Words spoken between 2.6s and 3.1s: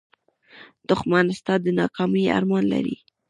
لري